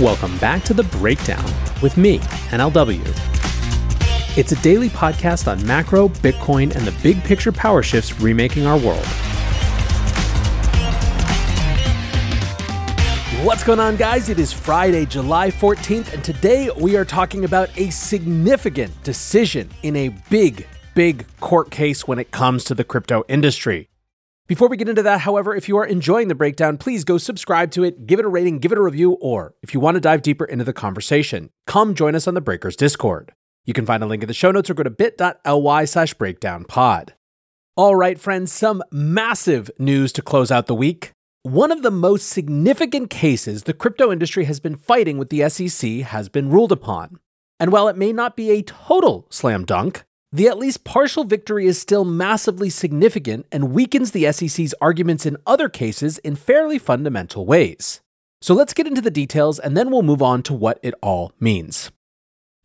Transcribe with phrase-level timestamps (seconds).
[0.00, 1.42] Welcome back to The Breakdown
[1.80, 2.18] with me,
[2.50, 3.00] NLW.
[4.36, 8.76] It's a daily podcast on macro, Bitcoin, and the big picture power shifts remaking our
[8.76, 9.06] world.
[13.42, 14.28] What's going on, guys?
[14.28, 19.96] It is Friday, July 14th, and today we are talking about a significant decision in
[19.96, 23.88] a big, big court case when it comes to the crypto industry.
[24.46, 27.72] Before we get into that, however, if you are enjoying the breakdown, please go subscribe
[27.72, 30.00] to it, give it a rating, give it a review, or if you want to
[30.00, 33.32] dive deeper into the conversation, come join us on the Breakers Discord.
[33.64, 37.08] You can find a link in the show notes or go to bit.ly slash breakdownpod.
[37.74, 41.10] All right, friends, some massive news to close out the week.
[41.42, 45.90] One of the most significant cases the crypto industry has been fighting with the SEC
[46.02, 47.18] has been ruled upon.
[47.58, 51.66] And while it may not be a total slam dunk, the at least partial victory
[51.66, 57.46] is still massively significant and weakens the SEC's arguments in other cases in fairly fundamental
[57.46, 58.00] ways.
[58.42, 61.32] So let's get into the details and then we'll move on to what it all
[61.40, 61.90] means.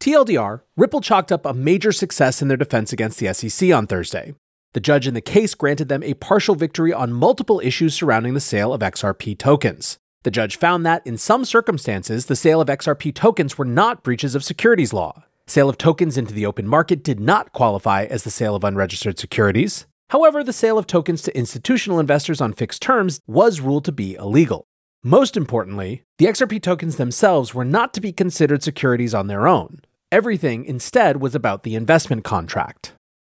[0.01, 4.33] TLDR, Ripple chalked up a major success in their defense against the SEC on Thursday.
[4.73, 8.39] The judge in the case granted them a partial victory on multiple issues surrounding the
[8.39, 9.99] sale of XRP tokens.
[10.23, 14.33] The judge found that, in some circumstances, the sale of XRP tokens were not breaches
[14.33, 15.23] of securities law.
[15.51, 19.19] Sale of tokens into the open market did not qualify as the sale of unregistered
[19.19, 19.85] securities.
[20.11, 24.15] However, the sale of tokens to institutional investors on fixed terms was ruled to be
[24.15, 24.63] illegal.
[25.03, 29.81] Most importantly, the XRP tokens themselves were not to be considered securities on their own.
[30.09, 32.93] Everything instead was about the investment contract.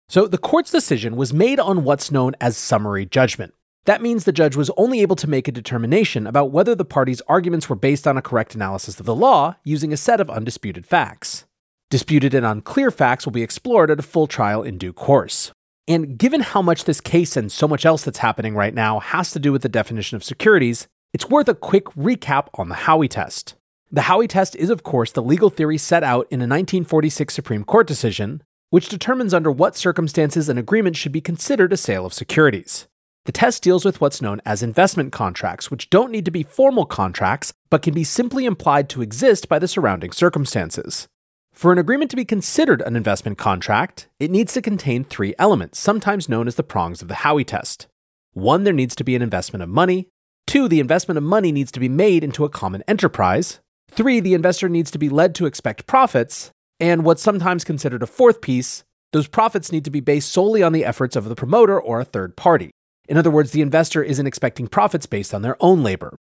[0.07, 3.55] So the court's decision was made on what's known as summary judgment.
[3.85, 7.23] That means the judge was only able to make a determination about whether the parties'
[7.27, 10.85] arguments were based on a correct analysis of the law using a set of undisputed
[10.85, 11.45] facts.
[11.93, 15.51] Disputed and unclear facts will be explored at a full trial in due course.
[15.87, 19.29] And given how much this case and so much else that's happening right now has
[19.29, 23.07] to do with the definition of securities, it's worth a quick recap on the Howey
[23.07, 23.53] test.
[23.91, 27.63] The Howey test is, of course, the legal theory set out in a 1946 Supreme
[27.63, 28.41] Court decision,
[28.71, 32.87] which determines under what circumstances an agreement should be considered a sale of securities.
[33.25, 36.87] The test deals with what's known as investment contracts, which don't need to be formal
[36.87, 41.07] contracts, but can be simply implied to exist by the surrounding circumstances.
[41.53, 45.79] For an agreement to be considered an investment contract, it needs to contain three elements,
[45.79, 47.87] sometimes known as the prongs of the Howey test.
[48.33, 50.09] One, there needs to be an investment of money.
[50.47, 53.59] Two, the investment of money needs to be made into a common enterprise.
[53.89, 56.51] Three, the investor needs to be led to expect profits.
[56.79, 60.73] And what's sometimes considered a fourth piece, those profits need to be based solely on
[60.73, 62.71] the efforts of the promoter or a third party.
[63.07, 66.15] In other words, the investor isn't expecting profits based on their own labor.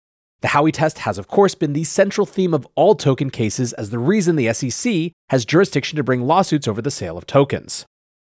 [0.41, 3.89] The Howey test has, of course, been the central theme of all token cases as
[3.89, 7.85] the reason the SEC has jurisdiction to bring lawsuits over the sale of tokens.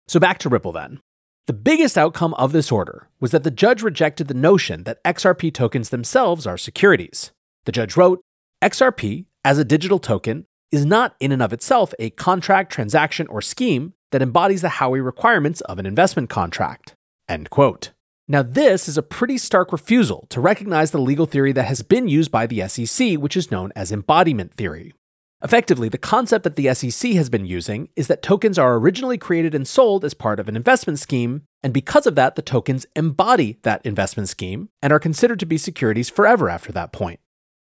[0.09, 1.01] So back to Ripple then.
[1.47, 5.53] The biggest outcome of this order was that the judge rejected the notion that XRP
[5.53, 7.33] tokens themselves are securities.
[7.65, 8.21] The judge wrote
[8.63, 13.43] XRP, as a digital token, is not in and of itself a contract, transaction, or
[13.43, 16.95] scheme that embodies the Howey requirements of an investment contract.
[17.29, 17.91] End quote.
[18.31, 22.07] Now, this is a pretty stark refusal to recognize the legal theory that has been
[22.07, 24.95] used by the SEC, which is known as embodiment theory.
[25.43, 29.53] Effectively, the concept that the SEC has been using is that tokens are originally created
[29.53, 33.59] and sold as part of an investment scheme, and because of that, the tokens embody
[33.65, 37.19] that investment scheme and are considered to be securities forever after that point.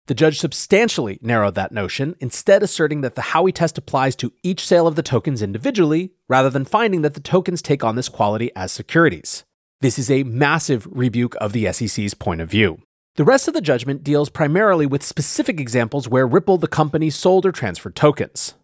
[0.07, 4.67] The judge substantially narrowed that notion, instead asserting that the Howey test applies to each
[4.67, 8.51] sale of the tokens individually, rather than finding that the tokens take on this quality
[8.57, 9.45] as securities.
[9.85, 12.81] This is a massive rebuke of the SEC's point of view.
[13.17, 17.45] The rest of the judgment deals primarily with specific examples where Ripple, the company, sold
[17.45, 18.55] or transferred tokens.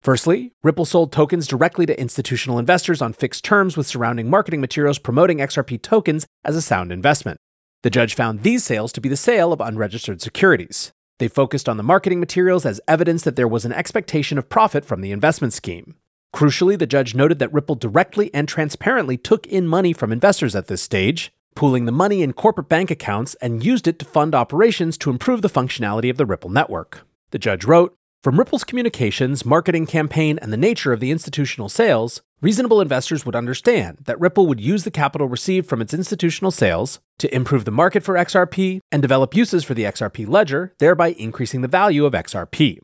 [0.00, 4.98] Firstly, Ripple sold tokens directly to institutional investors on fixed terms with surrounding marketing materials
[4.98, 7.36] promoting XRP tokens as a sound investment.
[7.82, 10.92] The judge found these sales to be the sale of unregistered securities.
[11.18, 14.86] They focused on the marketing materials as evidence that there was an expectation of profit
[14.86, 15.96] from the investment scheme.
[16.34, 20.68] Crucially, the judge noted that Ripple directly and transparently took in money from investors at
[20.68, 24.96] this stage, pooling the money in corporate bank accounts and used it to fund operations
[24.98, 27.06] to improve the functionality of the Ripple network.
[27.32, 32.22] The judge wrote From Ripple's communications, marketing campaign, and the nature of the institutional sales,
[32.40, 37.00] reasonable investors would understand that Ripple would use the capital received from its institutional sales
[37.18, 41.60] to improve the market for XRP and develop uses for the XRP ledger, thereby increasing
[41.60, 42.78] the value of XRP.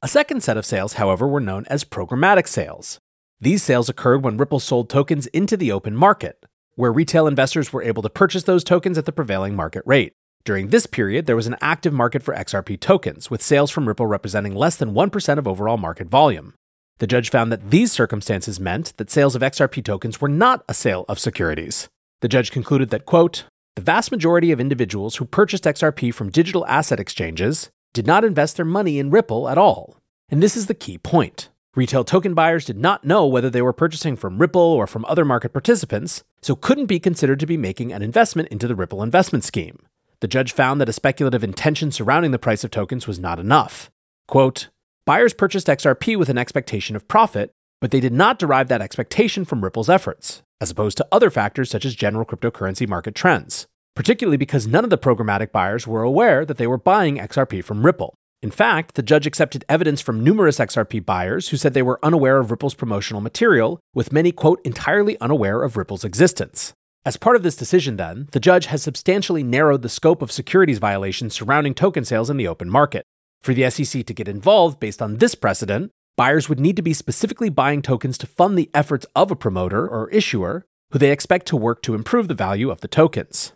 [0.00, 3.00] A second set of sales, however, were known as programmatic sales.
[3.40, 6.46] These sales occurred when Ripple sold tokens into the open market,
[6.76, 10.12] where retail investors were able to purchase those tokens at the prevailing market rate.
[10.44, 14.06] During this period, there was an active market for XRP tokens, with sales from Ripple
[14.06, 16.54] representing less than 1% of overall market volume.
[16.98, 20.74] The judge found that these circumstances meant that sales of XRP tokens were not a
[20.74, 21.88] sale of securities.
[22.20, 26.64] The judge concluded that, quote, the vast majority of individuals who purchased XRP from digital
[26.66, 29.96] asset exchanges, did not invest their money in Ripple at all.
[30.28, 31.48] And this is the key point.
[31.74, 35.24] Retail token buyers did not know whether they were purchasing from Ripple or from other
[35.24, 39.44] market participants, so couldn't be considered to be making an investment into the Ripple investment
[39.44, 39.78] scheme.
[40.20, 43.90] The judge found that a speculative intention surrounding the price of tokens was not enough.
[44.26, 44.68] Quote,
[45.06, 49.44] Buyers purchased XRP with an expectation of profit, but they did not derive that expectation
[49.44, 53.68] from Ripple's efforts, as opposed to other factors such as general cryptocurrency market trends,
[53.98, 57.84] particularly because none of the programmatic buyers were aware that they were buying XRP from
[57.84, 58.14] Ripple.
[58.40, 62.38] In fact, the judge accepted evidence from numerous XRP buyers who said they were unaware
[62.38, 66.72] of Ripple's promotional material, with many, quote, entirely unaware of Ripple's existence.
[67.04, 70.78] As part of this decision, then, the judge has substantially narrowed the scope of securities
[70.78, 73.02] violations surrounding token sales in the open market.
[73.42, 76.94] For the SEC to get involved based on this precedent, buyers would need to be
[76.94, 81.46] specifically buying tokens to fund the efforts of a promoter or issuer who they expect
[81.46, 83.54] to work to improve the value of the tokens.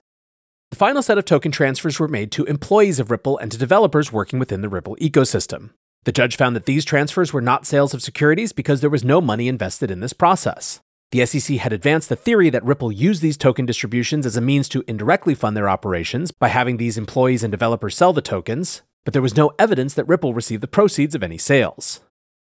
[0.73, 4.11] The final set of token transfers were made to employees of Ripple and to developers
[4.11, 5.69] working within the Ripple ecosystem.
[6.05, 9.21] The judge found that these transfers were not sales of securities because there was no
[9.21, 10.81] money invested in this process.
[11.11, 14.67] The SEC had advanced the theory that Ripple used these token distributions as a means
[14.71, 19.13] to indirectly fund their operations by having these employees and developers sell the tokens, but
[19.13, 22.01] there was no evidence that Ripple received the proceeds of any sales.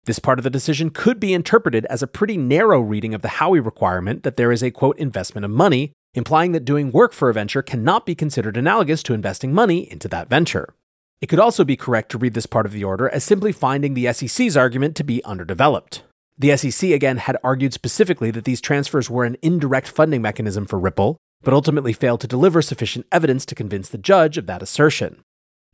[0.05, 3.29] This part of the decision could be interpreted as a pretty narrow reading of the
[3.29, 7.31] Howey requirement that there is a quote investment of money implying that doing work for
[7.31, 10.75] a venture cannot be considered analogous to investing money into that venture.
[11.21, 13.95] It could also be correct to read this part of the order as simply finding
[13.95, 16.03] the SEC's argument to be underdeveloped.
[16.39, 20.79] The SEC again had argued specifically that these transfers were an indirect funding mechanism for
[20.79, 25.23] Ripple, but ultimately failed to deliver sufficient evidence to convince the judge of that assertion.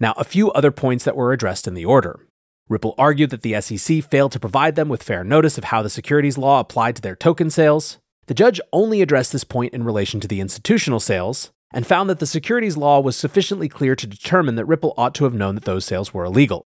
[0.00, 2.26] Now, a few other points that were addressed in the order.
[2.68, 5.90] Ripple argued that the SEC failed to provide them with fair notice of how the
[5.90, 7.98] securities law applied to their token sales.
[8.26, 12.19] The judge only addressed this point in relation to the institutional sales and found that
[12.19, 15.64] the securities law was sufficiently clear to determine that Ripple ought to have known that
[15.64, 16.67] those sales were illegal.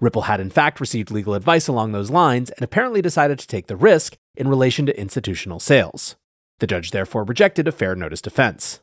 [0.00, 3.66] Ripple had in fact received legal advice along those lines and apparently decided to take
[3.66, 6.16] the risk in relation to institutional sales.
[6.58, 8.80] The judge therefore rejected a fair notice defense.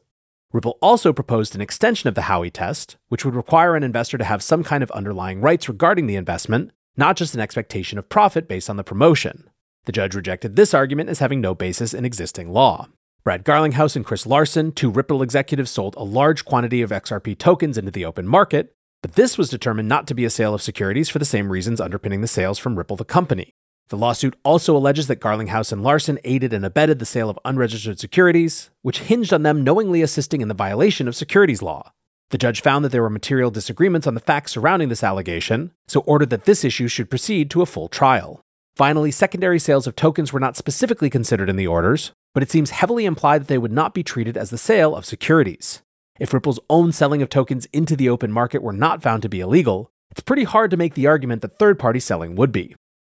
[0.51, 4.23] Ripple also proposed an extension of the Howey test, which would require an investor to
[4.23, 8.47] have some kind of underlying rights regarding the investment, not just an expectation of profit
[8.47, 9.49] based on the promotion.
[9.85, 12.89] The judge rejected this argument as having no basis in existing law.
[13.23, 17.77] Brad Garlinghouse and Chris Larsen, two Ripple executives, sold a large quantity of XRP tokens
[17.77, 21.09] into the open market, but this was determined not to be a sale of securities
[21.09, 23.51] for the same reasons underpinning the sales from Ripple the company.
[23.89, 27.99] The lawsuit also alleges that Garlinghouse and Larsen aided and abetted the sale of unregistered
[27.99, 31.91] securities, which hinged on them knowingly assisting in the violation of securities law.
[32.31, 35.99] The judge found that there were material disagreements on the facts surrounding this allegation, so
[36.01, 38.41] ordered that this issue should proceed to a full trial.
[38.75, 42.71] Finally, secondary sales of tokens were not specifically considered in the orders, but it seems
[42.71, 45.81] heavily implied that they would not be treated as the sale of securities.
[46.19, 49.39] If Ripple's own selling of tokens into the open market were not found to be
[49.39, 52.75] illegal, it's pretty hard to make the argument that third party selling would be.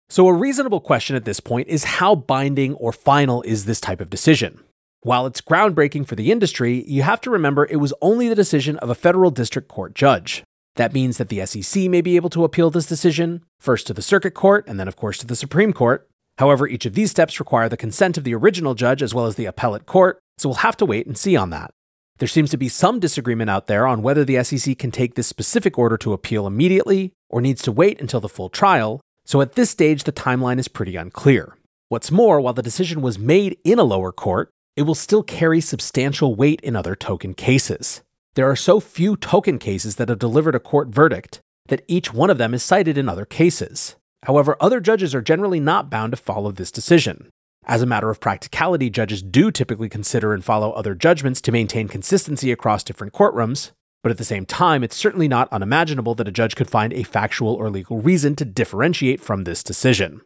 [0.09, 4.01] So, a reasonable question at this point is how binding or final is this type
[4.01, 4.61] of decision?
[5.03, 8.77] While it's groundbreaking for the industry, you have to remember it was only the decision
[8.79, 10.45] of a federal district court judge.
[10.79, 14.01] That means that the SEC may be able to appeal this decision, first to the
[14.01, 16.09] circuit court and then, of course, to the Supreme Court.
[16.39, 19.35] However, each of these steps require the consent of the original judge as well as
[19.35, 21.73] the appellate court, so we'll have to wait and see on that.
[22.19, 25.26] There seems to be some disagreement out there on whether the SEC can take this
[25.26, 29.55] specific order to appeal immediately or needs to wait until the full trial, so at
[29.55, 31.57] this stage, the timeline is pretty unclear.
[31.88, 35.61] What's more, while the decision was made in a lower court, it will still carry
[35.61, 38.02] substantial weight in other token cases.
[38.35, 42.30] There are so few token cases that have delivered a court verdict that each one
[42.30, 43.97] of them is cited in other cases.
[44.25, 47.28] However, other judges are generally not bound to follow this decision.
[47.64, 51.87] As a matter of practicality, judges do typically consider and follow other judgments to maintain
[51.87, 56.32] consistency across different courtrooms, but at the same time, it's certainly not unimaginable that a
[56.32, 60.23] judge could find a factual or legal reason to differentiate from this decision.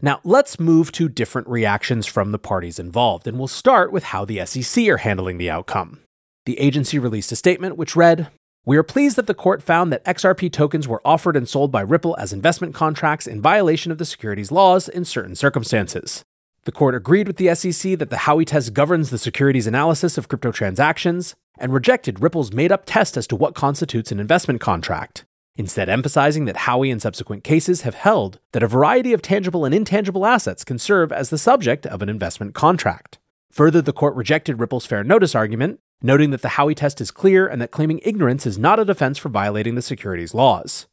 [0.00, 4.24] Now, let's move to different reactions from the parties involved, and we'll start with how
[4.24, 6.00] the SEC are handling the outcome
[6.48, 8.28] the agency released a statement which read
[8.64, 11.82] We are pleased that the court found that XRP tokens were offered and sold by
[11.82, 16.24] Ripple as investment contracts in violation of the securities laws in certain circumstances.
[16.64, 20.28] The court agreed with the SEC that the Howey test governs the securities analysis of
[20.28, 25.26] crypto transactions and rejected Ripple's made up test as to what constitutes an investment contract,
[25.54, 29.74] instead, emphasizing that Howey and subsequent cases have held that a variety of tangible and
[29.74, 33.18] intangible assets can serve as the subject of an investment contract.
[33.52, 37.46] Further, the court rejected Ripple's fair notice argument noting that the Howey test is clear
[37.46, 40.86] and that claiming ignorance is not a defense for violating the securities laws.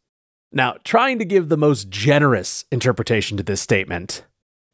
[0.52, 4.24] Now, trying to give the most generous interpretation to this statement,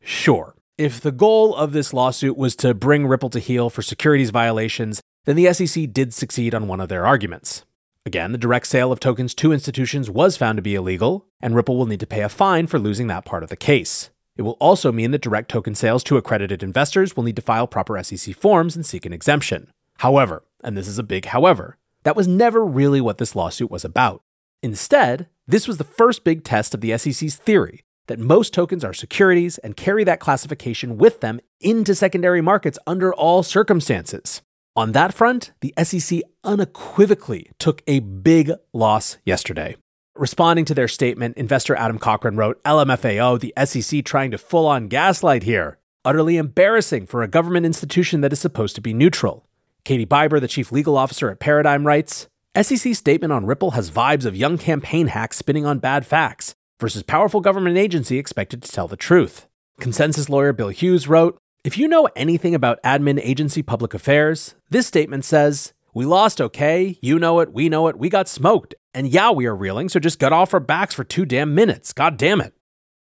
[0.01, 0.55] sure.
[0.77, 5.01] If the goal of this lawsuit was to bring Ripple to heel for securities violations,
[5.25, 7.65] then the SEC did succeed on one of their arguments.
[8.05, 11.77] Again, the direct sale of tokens to institutions was found to be illegal, and Ripple
[11.77, 14.09] will need to pay a fine for losing that part of the case.
[14.37, 17.67] It will also mean that direct token sales to accredited investors will need to file
[17.67, 19.71] proper SEC forms and seek an exemption.
[20.01, 23.85] However, and this is a big however, that was never really what this lawsuit was
[23.85, 24.23] about.
[24.63, 28.95] Instead, this was the first big test of the SEC's theory that most tokens are
[28.95, 34.41] securities and carry that classification with them into secondary markets under all circumstances.
[34.75, 39.75] On that front, the SEC unequivocally took a big loss yesterday.
[40.15, 44.87] Responding to their statement, investor Adam Cochran wrote LMFAO, the SEC trying to full on
[44.87, 45.77] gaslight here.
[46.03, 49.45] Utterly embarrassing for a government institution that is supposed to be neutral.
[49.83, 52.27] Katie Biber, the chief legal officer at Paradigm, writes
[52.59, 57.01] SEC statement on Ripple has vibes of young campaign hacks spinning on bad facts versus
[57.01, 59.47] powerful government agency expected to tell the truth.
[59.79, 64.85] ConsenSys lawyer Bill Hughes wrote If you know anything about admin agency public affairs, this
[64.85, 68.75] statement says, We lost okay, you know it, we know it, we got smoked.
[68.93, 71.93] And yeah, we are reeling, so just got off our backs for two damn minutes.
[71.93, 72.53] God damn it.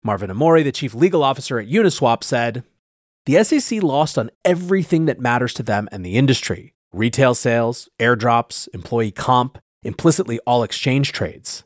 [0.02, 2.62] Marvin Ammori, the chief legal officer at Uniswap, said,
[3.30, 8.66] the SEC lost on everything that matters to them and the industry retail sales, airdrops,
[8.74, 11.62] employee comp, implicitly all exchange trades.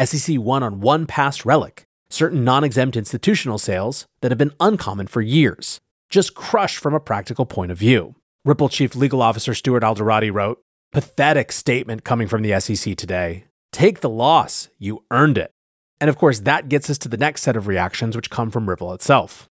[0.00, 5.08] SEC won on one past relic, certain non exempt institutional sales that have been uncommon
[5.08, 8.14] for years, just crushed from a practical point of view.
[8.44, 13.46] Ripple Chief Legal Officer Stuart Alderoty wrote Pathetic statement coming from the SEC today.
[13.72, 15.50] Take the loss, you earned it.
[16.00, 18.68] And of course, that gets us to the next set of reactions, which come from
[18.68, 19.48] Ripple itself.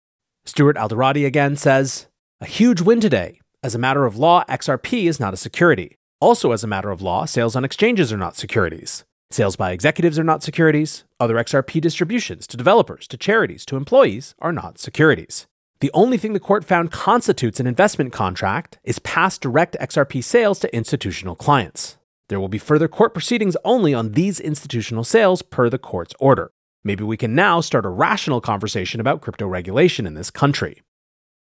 [0.44, 2.08] Stuart Alderoty again says,
[2.40, 3.40] A huge win today.
[3.62, 5.96] As a matter of law, XRP is not a security.
[6.20, 9.04] Also, as a matter of law, sales on exchanges are not securities.
[9.30, 11.04] Sales by executives are not securities.
[11.20, 15.46] Other XRP distributions to developers, to charities, to employees are not securities.
[15.80, 20.58] The only thing the court found constitutes an investment contract is past direct XRP sales
[20.60, 21.98] to institutional clients.
[22.28, 26.52] There will be further court proceedings only on these institutional sales per the court's order.
[26.84, 30.82] Maybe we can now start a rational conversation about crypto regulation in this country.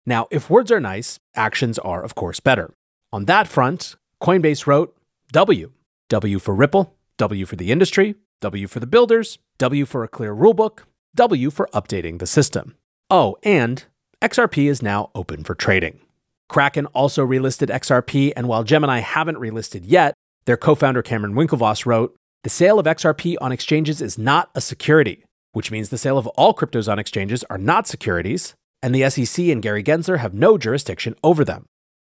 [0.05, 2.75] Now, if words are nice, actions are, of course, better.
[3.13, 4.95] On that front, Coinbase wrote
[5.33, 5.73] W.
[6.09, 10.35] W for Ripple, W for the industry, W for the builders, W for a clear
[10.35, 10.81] rulebook,
[11.15, 12.77] W for updating the system.
[13.09, 13.85] Oh, and
[14.21, 16.01] XRP is now open for trading.
[16.49, 21.87] Kraken also relisted XRP, and while Gemini haven't relisted yet, their co founder Cameron Winklevoss
[21.87, 26.19] wrote The sale of XRP on exchanges is not a security which means the sale
[26.19, 30.35] of all cryptos on exchanges are not securities, and the SEC and Gary Gensler have
[30.35, 31.67] no jurisdiction over them.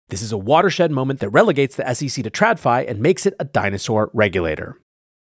[0.09, 3.45] This is a watershed moment that relegates the SEC to TradFi and makes it a
[3.45, 4.79] dinosaur regulator.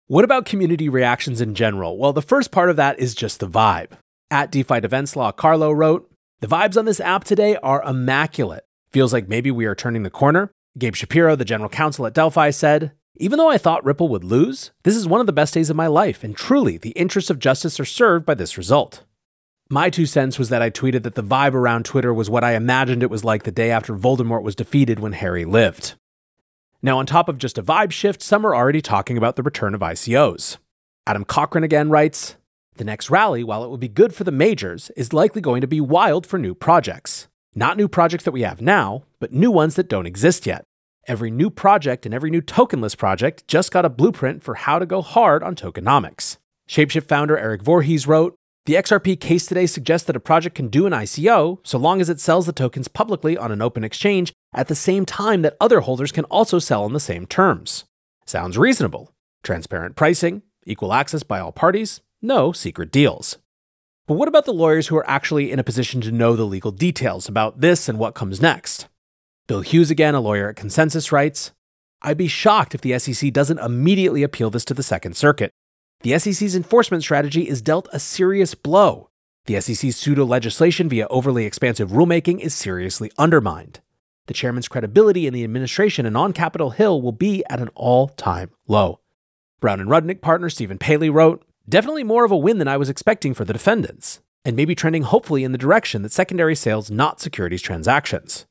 [0.07, 1.97] What about community reactions in general?
[1.97, 3.91] Well, the first part of that is just the vibe.
[4.29, 8.65] At DeFi Defense Law, Carlo wrote, The vibes on this app today are immaculate.
[8.91, 10.51] Feels like maybe we are turning the corner.
[10.77, 14.71] Gabe Shapiro, the general counsel at Delphi, said, even though I thought Ripple would lose,
[14.83, 17.39] this is one of the best days of my life, and truly, the interests of
[17.39, 19.03] justice are served by this result.
[19.69, 22.55] My two cents was that I tweeted that the vibe around Twitter was what I
[22.55, 25.95] imagined it was like the day after Voldemort was defeated when Harry lived.
[26.83, 29.73] Now, on top of just a vibe shift, some are already talking about the return
[29.73, 30.57] of ICOs.
[31.07, 32.35] Adam Cochran again writes
[32.75, 35.67] The next rally, while it will be good for the majors, is likely going to
[35.67, 37.27] be wild for new projects.
[37.55, 40.65] Not new projects that we have now, but new ones that don't exist yet.
[41.07, 44.87] Every new project and every new tokenless project just got a blueprint for how to
[44.87, 46.37] go hard on tokenomics.
[46.67, 48.33] Shapeshift founder Eric Voorhees wrote,
[48.65, 52.09] the XRP case today suggests that a project can do an ICO so long as
[52.09, 55.81] it sells the tokens publicly on an open exchange at the same time that other
[55.81, 57.85] holders can also sell on the same terms.
[58.25, 59.13] Sounds reasonable.
[59.43, 63.37] Transparent pricing, equal access by all parties, no secret deals.
[64.07, 66.71] But what about the lawyers who are actually in a position to know the legal
[66.71, 68.87] details about this and what comes next?
[69.47, 71.51] Bill Hughes, again, a lawyer at ConsenSys, writes
[72.01, 75.51] I'd be shocked if the SEC doesn't immediately appeal this to the Second Circuit.
[76.01, 79.09] The SEC's enforcement strategy is dealt a serious blow.
[79.45, 83.81] The SEC's pseudo legislation via overly expansive rulemaking is seriously undermined.
[84.25, 88.07] The chairman's credibility in the administration and on Capitol Hill will be at an all
[88.07, 88.99] time low.
[89.59, 92.89] Brown and Rudnick partner Stephen Palley wrote, Definitely more of a win than I was
[92.89, 97.21] expecting for the defendants, and maybe trending hopefully in the direction that secondary sales not
[97.21, 98.47] securities transactions.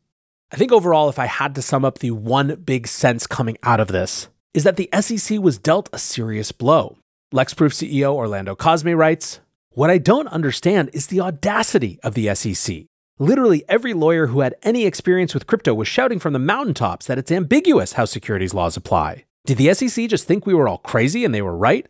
[0.53, 3.81] I think overall, if I had to sum up the one big sense coming out
[3.81, 6.97] of this, is that the SEC was dealt a serious blow.
[7.33, 12.85] LexProof CEO Orlando Cosme writes What I don't understand is the audacity of the SEC.
[13.19, 17.19] Literally every lawyer who had any experience with crypto was shouting from the mountaintops that
[17.19, 19.25] it's ambiguous how securities laws apply.
[19.47, 21.87] Did the SEC just think we were all crazy and they were right?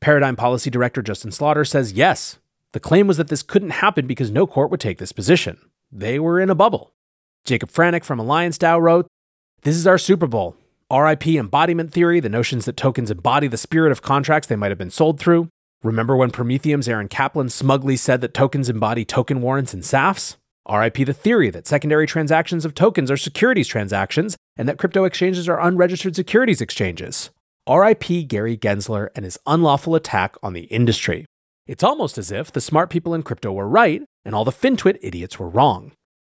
[0.00, 2.38] Paradigm Policy Director Justin Slaughter says yes.
[2.72, 5.58] The claim was that this couldn't happen because no court would take this position.
[5.90, 6.92] They were in a bubble.
[7.46, 9.06] Jacob Franek from Alliance DAO wrote,
[9.62, 10.56] This is our Super Bowl.
[10.92, 14.78] RIP embodiment theory, the notions that tokens embody the spirit of contracts they might have
[14.78, 15.48] been sold through.
[15.82, 20.36] Remember when Prometheum's Aaron Kaplan smugly said that tokens embody token warrants and SAFs?
[20.68, 25.48] RIP the theory that secondary transactions of tokens are securities transactions and that crypto exchanges
[25.48, 27.30] are unregistered securities exchanges.
[27.68, 31.24] RIP Gary Gensler and his unlawful attack on the industry.
[31.68, 34.98] It's almost as if the smart people in crypto were right and all the FinTwit
[35.02, 35.92] idiots were wrong.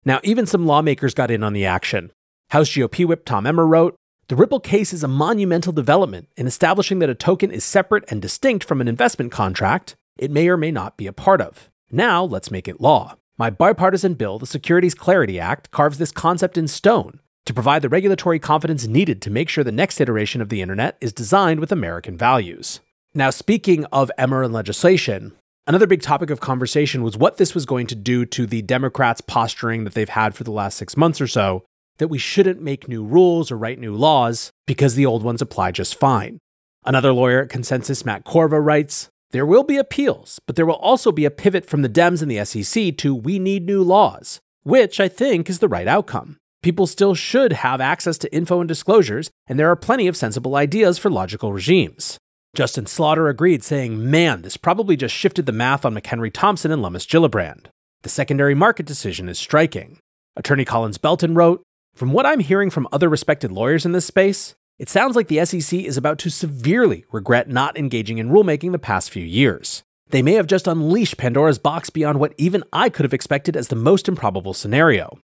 [0.10, 2.12] Now, even some lawmakers got in on the action.
[2.50, 3.96] House GOP whip Tom Emmer wrote
[4.28, 8.20] The Ripple case is a monumental development in establishing that a token is separate and
[8.20, 11.70] distinct from an investment contract it may or may not be a part of.
[11.92, 13.18] Now, let's make it law.
[13.38, 17.88] My bipartisan bill, the Securities Clarity Act, carves this concept in stone to provide the
[17.90, 21.72] regulatory confidence needed to make sure the next iteration of the internet is designed with
[21.72, 22.80] American values.
[23.14, 25.34] Now, speaking of Emmer and legislation,
[25.68, 29.22] another big topic of conversation was what this was going to do to the Democrats'
[29.22, 31.64] posturing that they've had for the last six months or so
[32.00, 35.72] that we shouldn't make new rules or write new laws because the old ones apply
[35.72, 36.40] just fine.
[36.86, 41.12] Another lawyer at ConsenSys, Matt Corva, writes There will be appeals, but there will also
[41.12, 45.00] be a pivot from the Dems and the SEC to we need new laws, which
[45.00, 46.38] I think is the right outcome.
[46.62, 50.56] People still should have access to info and disclosures, and there are plenty of sensible
[50.56, 52.18] ideas for logical regimes.
[52.56, 56.82] Justin Slaughter agreed, saying, Man, this probably just shifted the math on McHenry Thompson and
[56.82, 57.68] Lummis Gillibrand.
[58.02, 60.00] The secondary market decision is striking.
[60.36, 61.62] Attorney Collins Belton wrote,
[61.94, 65.46] From what I'm hearing from other respected lawyers in this space, it sounds like the
[65.46, 69.84] SEC is about to severely regret not engaging in rulemaking the past few years.
[70.10, 73.68] They may have just unleashed Pandora's box beyond what even I could have expected as
[73.68, 75.20] the most improbable scenario.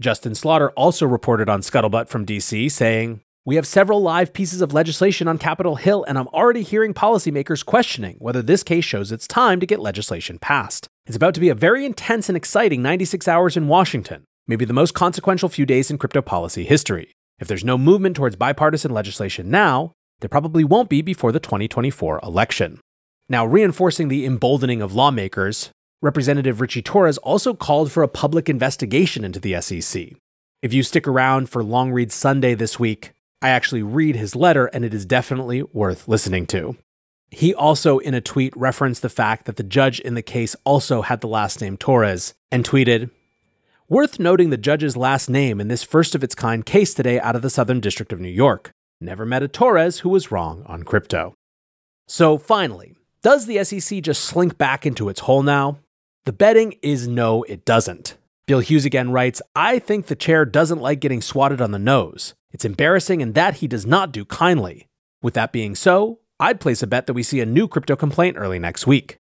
[0.00, 3.20] Justin Slaughter also reported on Scuttlebutt from DC, saying,
[3.50, 7.66] we have several live pieces of legislation on Capitol Hill, and I'm already hearing policymakers
[7.66, 10.86] questioning whether this case shows it's time to get legislation passed.
[11.04, 14.72] It's about to be a very intense and exciting 96 hours in Washington, maybe the
[14.72, 17.10] most consequential few days in crypto policy history.
[17.40, 22.20] If there's no movement towards bipartisan legislation now, there probably won't be before the 2024
[22.22, 22.78] election.
[23.28, 29.24] Now, reinforcing the emboldening of lawmakers, Representative Richie Torres also called for a public investigation
[29.24, 30.12] into the SEC.
[30.62, 33.10] If you stick around for Long Read Sunday this week,
[33.42, 36.76] I actually read his letter, and it is definitely worth listening to.
[37.30, 41.02] He also, in a tweet, referenced the fact that the judge in the case also
[41.02, 43.10] had the last name Torres and tweeted,
[43.88, 47.34] Worth noting the judge's last name in this first of its kind case today out
[47.34, 48.70] of the Southern District of New York.
[49.00, 51.34] Never met a Torres who was wrong on crypto.
[52.06, 55.78] So finally, does the SEC just slink back into its hole now?
[56.24, 58.16] The betting is no, it doesn't.
[58.46, 62.34] Bill Hughes again writes I think the chair doesn't like getting swatted on the nose.
[62.52, 64.86] It's embarrassing, and that he does not do kindly.
[65.22, 68.36] With that being so, I'd place a bet that we see a new crypto complaint
[68.38, 69.16] early next week.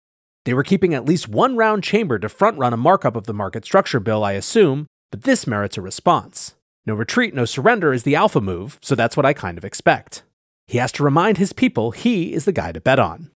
[0.46, 3.34] They were keeping at least one round chamber to front run a markup of the
[3.34, 6.56] market structure bill, I assume, but this merits a response.
[6.86, 10.24] No retreat, no surrender is the alpha move, so that's what I kind of expect.
[10.68, 13.32] He has to remind his people he is the guy to bet on.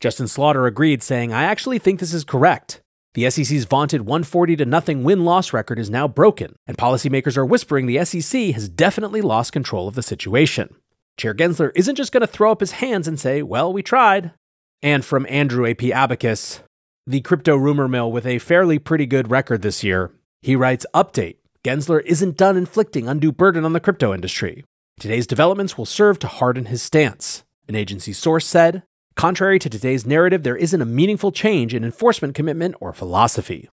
[0.00, 2.79] Justin Slaughter agreed, saying, I actually think this is correct.
[3.14, 7.44] The SEC's vaunted 140 to nothing win loss record is now broken, and policymakers are
[7.44, 10.76] whispering the SEC has definitely lost control of the situation.
[11.16, 14.32] Chair Gensler isn't just going to throw up his hands and say, Well, we tried.
[14.80, 16.60] And from Andrew AP Abacus,
[17.06, 21.36] the crypto rumor mill with a fairly pretty good record this year, he writes Update
[21.64, 24.64] Gensler isn't done inflicting undue burden on the crypto industry.
[25.00, 27.42] Today's developments will serve to harden his stance.
[27.68, 28.84] An agency source said,
[29.20, 33.68] Contrary to today's narrative, there isn't a meaningful change in enforcement commitment or philosophy.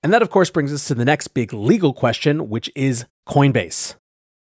[0.00, 3.96] And that, of course, brings us to the next big legal question, which is Coinbase.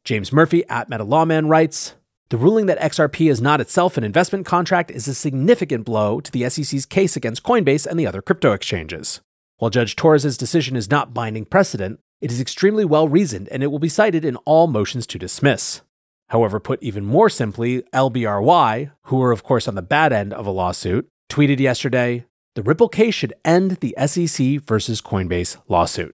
[0.06, 1.96] James Murphy at MetaLawman writes
[2.30, 6.32] The ruling that XRP is not itself an investment contract is a significant blow to
[6.32, 9.20] the SEC's case against Coinbase and the other crypto exchanges.
[9.58, 13.72] While Judge Torres' decision is not binding precedent, it is extremely well reasoned and it
[13.72, 15.82] will be cited in all motions to dismiss.
[16.32, 20.48] However, put even more simply, LBRY, who are of course on the bad end of
[20.48, 26.14] a lawsuit, tweeted yesterday the Ripple case should end the SEC versus Coinbase lawsuit.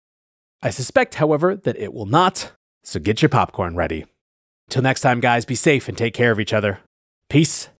[0.63, 2.51] I suspect, however, that it will not,
[2.83, 4.05] so get your popcorn ready.
[4.69, 6.79] Till next time, guys, be safe and take care of each other.
[7.29, 7.69] Peace